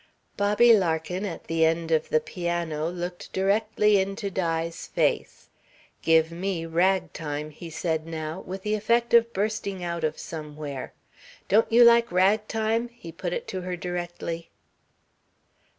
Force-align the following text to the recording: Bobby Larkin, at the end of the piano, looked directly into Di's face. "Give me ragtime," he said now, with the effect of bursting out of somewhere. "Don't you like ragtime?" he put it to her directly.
Bobby 0.35 0.73
Larkin, 0.73 1.25
at 1.27 1.43
the 1.43 1.63
end 1.63 1.91
of 1.91 2.09
the 2.09 2.19
piano, 2.19 2.89
looked 2.89 3.31
directly 3.31 3.99
into 3.99 4.31
Di's 4.31 4.87
face. 4.87 5.47
"Give 6.01 6.31
me 6.31 6.65
ragtime," 6.65 7.51
he 7.51 7.69
said 7.69 8.07
now, 8.07 8.39
with 8.39 8.63
the 8.63 8.73
effect 8.73 9.13
of 9.13 9.31
bursting 9.31 9.83
out 9.83 10.03
of 10.03 10.17
somewhere. 10.17 10.93
"Don't 11.49 11.71
you 11.71 11.83
like 11.83 12.11
ragtime?" 12.11 12.87
he 12.87 13.11
put 13.11 13.31
it 13.31 13.47
to 13.49 13.61
her 13.61 13.75
directly. 13.77 14.49